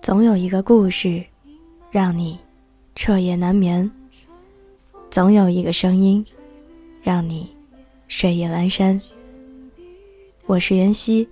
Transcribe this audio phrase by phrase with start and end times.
[0.00, 1.22] 总有一个故事，
[1.90, 2.38] 让你
[2.94, 3.86] 彻夜难眠；
[5.10, 6.24] 总有一个声音，
[7.02, 7.54] 让你
[8.08, 9.00] 睡意阑珊。
[10.46, 11.28] 我是妍希，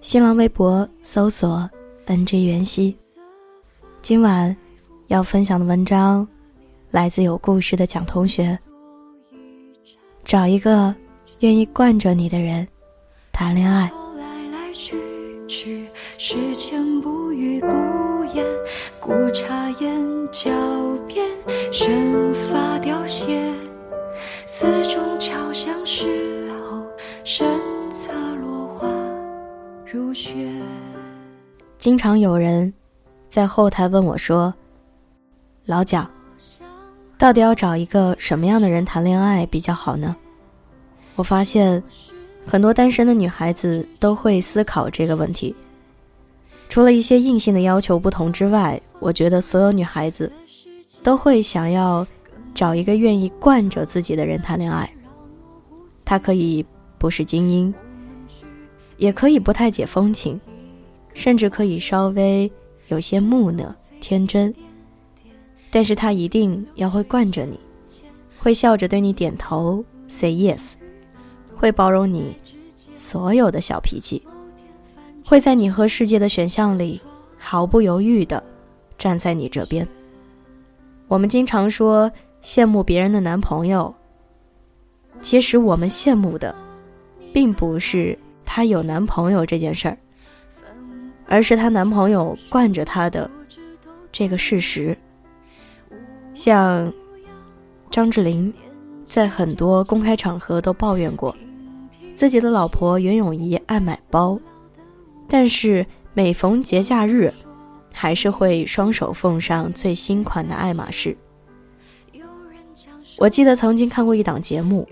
[0.00, 1.68] 新浪微博搜索
[2.06, 2.94] “ng 妍希”。
[4.02, 4.54] 今晚
[5.06, 6.26] 要分享的文章
[6.90, 8.58] 来自有故事的蒋同学。
[10.24, 10.94] 找一个
[11.38, 12.66] 愿意惯着你的人
[13.32, 13.90] 谈恋爱。
[16.18, 17.66] 时间不语不
[18.32, 18.42] 言，
[18.98, 20.02] 古茶烟
[20.32, 20.50] 脚
[21.06, 21.28] 边，
[21.70, 23.52] 生发凋谢，
[24.46, 26.82] 四中敲响时候，
[27.22, 27.46] 身
[27.90, 28.88] 侧落花
[29.84, 30.50] 如雪。
[31.76, 32.72] 经常有人
[33.28, 34.54] 在后台问我说
[35.66, 36.10] ：“老蒋，
[37.18, 40.16] 到底要找一个什么样的人谈恋爱比较好呢？”
[41.14, 41.82] 我发现，
[42.46, 45.54] 很多单身的女孩子都会思考这个问题。
[46.68, 50.30] 除了一些硬性的要求不同之外，我觉得所有女孩子
[51.02, 52.06] 都会想要
[52.54, 54.90] 找一个愿意惯着自己的人谈恋爱。
[56.04, 56.64] 他可以
[56.98, 57.74] 不是精英，
[58.96, 60.40] 也可以不太解风情，
[61.14, 62.50] 甚至可以稍微
[62.88, 64.54] 有些木讷天真。
[65.70, 67.58] 但是他一定要会惯着你，
[68.38, 70.74] 会笑着对你点头，say yes，
[71.56, 72.36] 会包容你
[72.94, 74.22] 所有的小脾气。
[75.28, 77.00] 会在你和世界的选项里
[77.36, 78.40] 毫不犹豫地
[78.96, 79.86] 站在你这边。
[81.08, 82.08] 我们经常说
[82.44, 83.92] 羡慕别人的男朋友，
[85.20, 86.54] 其实我们羡慕的，
[87.32, 89.98] 并不是她有男朋友这件事儿，
[91.26, 93.28] 而是她男朋友惯着她的
[94.12, 94.96] 这个事实。
[96.34, 96.92] 像
[97.90, 98.54] 张智霖，
[99.04, 101.34] 在很多公开场合都抱怨过
[102.14, 104.38] 自己的老婆袁咏仪爱买包。
[105.28, 107.32] 但是每逢节假日，
[107.92, 111.16] 还是会双手奉上最新款的爱马仕。
[113.18, 114.86] 我记得曾经看过一档节目，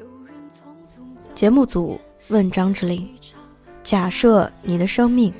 [1.35, 3.09] 节目组问张智霖
[3.85, 5.33] ：“假设你的生命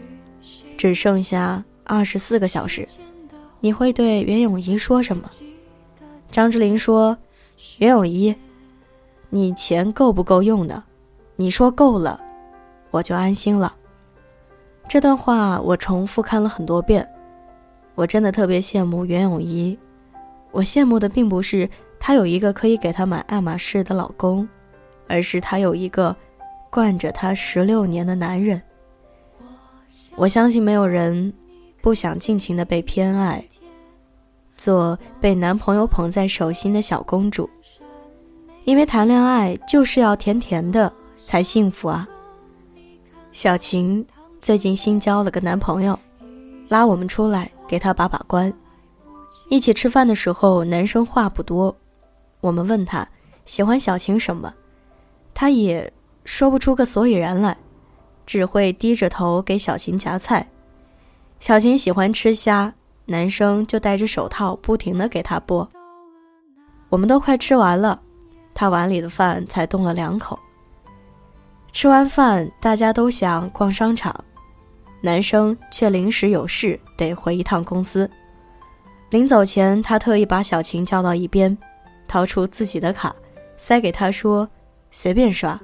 [0.77, 2.87] 只剩下二十四个小时，
[3.61, 5.29] 你会对袁咏仪说什么？”
[6.31, 7.17] 张智霖说
[7.79, 8.35] ：“袁咏仪，
[9.31, 10.85] 你钱够不够用呢？
[11.37, 12.21] 你说够了，
[12.91, 13.75] 我就安心了。”
[14.87, 17.09] 这段话我重复看了很多遍，
[17.97, 19.77] 我真的特别羡慕袁咏仪。
[20.53, 21.69] 我羡慕的并不是
[21.99, 24.49] 她有一个可以给她买爱马仕的老公，
[25.09, 26.15] 而是她有一个
[26.71, 28.63] 惯着她十六年的男人。
[30.15, 31.33] 我相信没有人
[31.83, 33.45] 不想尽情的被偏爱，
[34.57, 37.51] 做被男朋友捧在手心的小公主，
[38.63, 42.09] 因为谈恋爱就是要甜甜的才幸福啊。
[43.33, 44.07] 小晴。
[44.45, 45.99] 最近新交了个男朋友，
[46.69, 48.53] 拉我们出来给他把把关。
[49.49, 51.75] 一起吃饭的时候，男生话不多。
[52.43, 53.09] 我们问他
[53.47, 54.53] 喜欢小晴什么，
[55.33, 55.91] 他也
[56.27, 57.57] 说不出个所以然来，
[58.27, 60.47] 只会低着头给小晴夹菜。
[61.41, 62.71] 小晴喜欢吃虾，
[63.07, 65.67] 男生就戴着手套不停的给她剥。
[66.91, 67.99] 我们都快吃完了，
[68.53, 70.39] 他碗里的饭才动了两口。
[71.73, 74.15] 吃完饭，大家都想逛商场。
[75.05, 78.11] 男生却临时有事得回一趟公司，
[79.11, 81.55] 临走前，他特意把小晴叫到一边，
[82.09, 83.15] 掏出自己的卡，
[83.59, 84.49] 塞给他说
[84.91, 85.61] ：“随便刷。”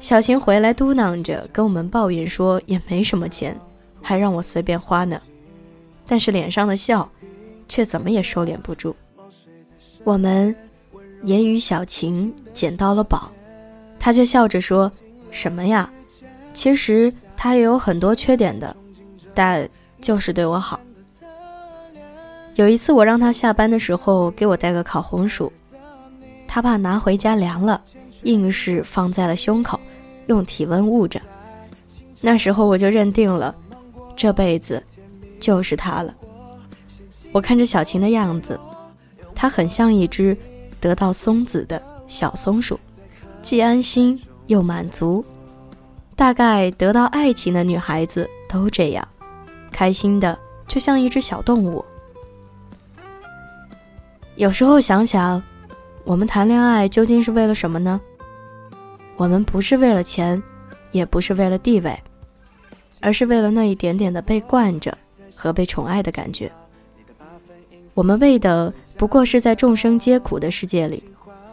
[0.00, 3.54] 小晴回来嘟囔着跟我们抱怨说：“也没什么钱，
[4.00, 5.20] 还让我随便花呢。”
[6.08, 7.06] 但是脸上的笑，
[7.68, 8.96] 却怎么也收敛不住。
[10.02, 10.56] 我们
[11.22, 13.30] 也与小晴捡到了宝，
[13.98, 14.90] 他却笑着说
[15.30, 15.90] ：“什么呀？
[16.54, 17.12] 其实……”
[17.42, 18.76] 他也有很多缺点的，
[19.32, 19.66] 但
[20.02, 20.78] 就是对我好。
[22.56, 25.50] 有一次我让他下班的时候给我带个烤红薯，
[26.46, 27.80] 他怕拿回家凉了，
[28.24, 29.80] 硬是放在了胸口，
[30.26, 31.18] 用体温捂着。
[32.20, 33.54] 那时候我就认定了，
[34.14, 34.82] 这辈子
[35.40, 36.14] 就是他了。
[37.32, 38.60] 我看着小晴的样子，
[39.34, 40.36] 他很像一只
[40.78, 42.78] 得到松子的小松鼠，
[43.42, 45.24] 既安心又满足。
[46.20, 49.08] 大概得到爱情的女孩子都这样，
[49.72, 50.38] 开心的
[50.68, 51.82] 就像一只小动物。
[54.36, 55.42] 有时候想想，
[56.04, 57.98] 我们谈恋爱究竟是为了什么呢？
[59.16, 60.40] 我们不是为了钱，
[60.92, 61.98] 也不是为了地位，
[63.00, 64.94] 而是为了那一点点的被惯着
[65.34, 66.52] 和被宠爱的感觉。
[67.94, 71.02] 我们为的不过是在众生皆苦的世界里，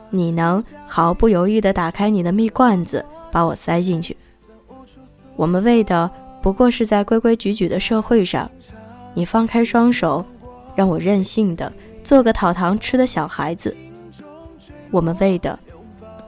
[0.09, 4.17] 你能毫不犹豫地打开你的蜜罐子，把我塞进去。
[5.37, 6.09] 我们为的
[6.41, 8.49] 不过是在规规矩矩的社会上，
[9.13, 10.25] 你放开双手，
[10.75, 11.71] 让我任性的
[12.03, 13.75] 做个讨糖吃的小孩子。
[14.91, 15.57] 我们为的，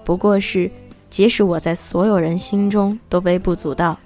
[0.06, 0.70] 不过是，
[1.10, 3.98] 即使我在所有人心中都微不足道，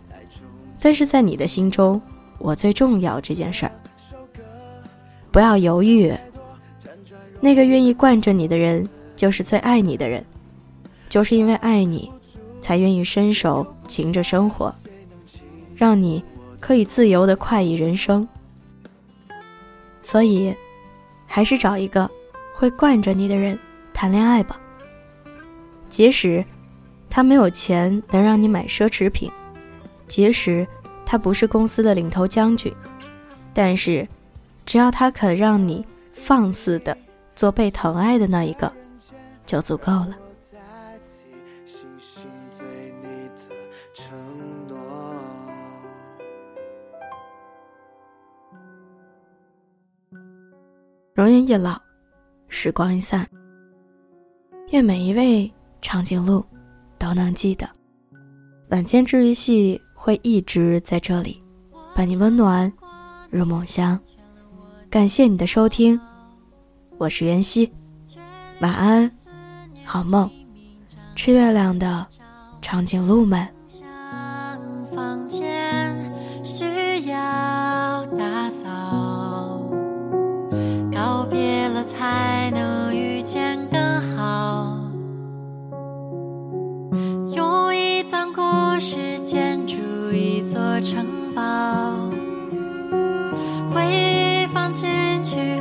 [0.79, 2.01] 但是在你的心中，
[2.37, 3.71] 我最重要这件事儿。
[5.31, 6.13] 不要犹豫，
[7.41, 10.23] 那个愿意惯着你的人，就是最爱你的人，
[11.09, 12.11] 就是因为爱你，
[12.61, 14.73] 才愿意伸手擎着生活，
[15.75, 16.23] 让你
[16.59, 18.27] 可以自由的快意人生。
[20.01, 20.55] 所以，
[21.25, 22.09] 还是找一个
[22.53, 23.57] 会惯着你的人。
[23.93, 24.59] 谈恋爱吧，
[25.87, 26.43] 即使
[27.09, 29.31] 他没有钱能让你买奢侈品，
[30.07, 30.67] 即使
[31.05, 32.73] 他不是公司的领头将军，
[33.53, 34.05] 但是
[34.65, 36.97] 只要他肯让你放肆的
[37.33, 38.69] 做被疼爱的那一个，
[39.45, 40.17] 就足够了。
[51.23, 51.81] 容颜一老，
[52.49, 53.25] 时光一散。
[54.71, 55.49] 愿每一位
[55.81, 56.43] 长颈鹿
[56.99, 57.65] 都能记得，
[58.71, 61.41] 晚间治愈系会一直在这里，
[61.95, 62.69] 伴你温暖
[63.29, 63.97] 入梦乡。
[64.89, 65.97] 感谢你的收听，
[66.97, 67.71] 我是袁熙，
[68.59, 69.09] 晚安，
[69.85, 70.29] 好梦。
[71.15, 72.05] 吃月亮的
[72.61, 73.47] 长颈鹿们。
[81.83, 84.77] 才能遇见更好。
[87.35, 88.41] 用一段故
[88.79, 89.77] 事建筑
[90.11, 91.41] 一座城堡，
[93.73, 94.89] 回忆放进
[95.23, 95.59] 去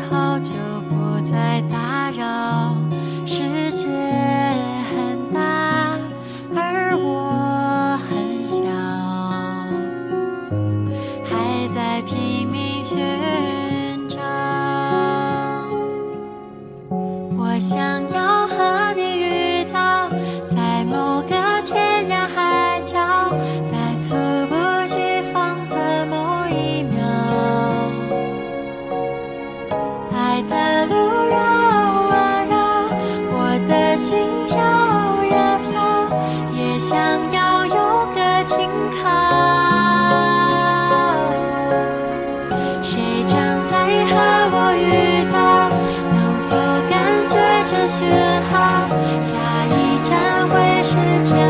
[49.33, 50.93] 下一站会是
[51.25, 51.42] 天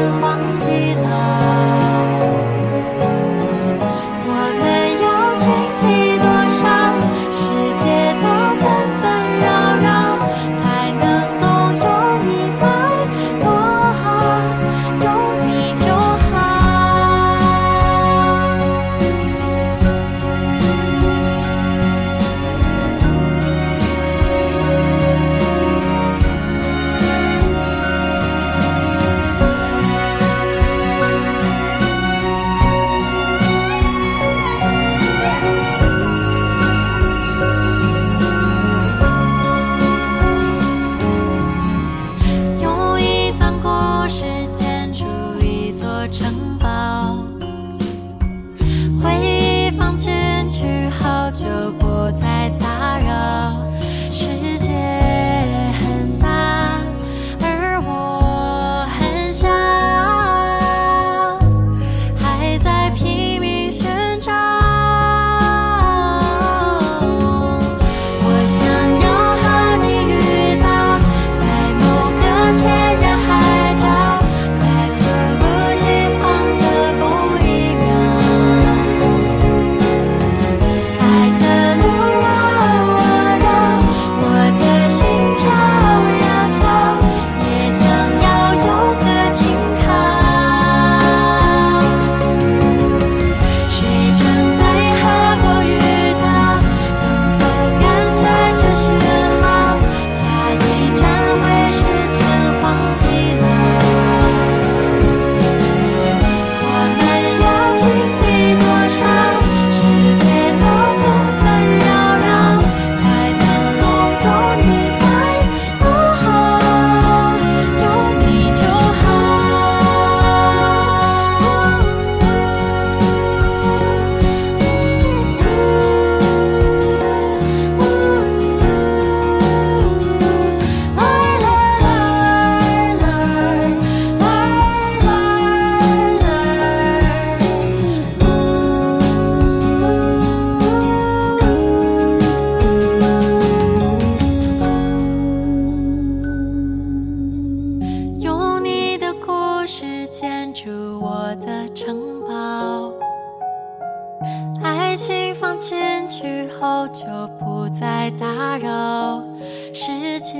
[160.24, 160.38] 世界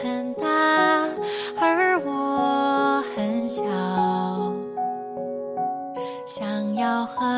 [0.00, 0.46] 很大，
[1.58, 3.64] 而我很小，
[6.24, 7.37] 想要和。